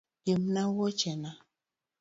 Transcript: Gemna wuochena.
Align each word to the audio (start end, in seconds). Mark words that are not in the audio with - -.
Gemna 0.23 0.63
wuochena. 0.75 1.31